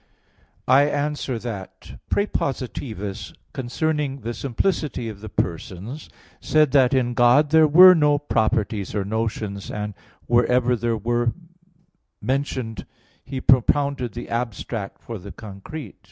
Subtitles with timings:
[0.67, 7.67] I answer that, Prepositivus, considering the simplicity of the persons, said that in God there
[7.67, 9.93] were no properties or notions, and
[10.25, 11.33] wherever there were
[12.19, 12.87] mentioned,
[13.23, 15.97] he propounded the abstract for the concrete.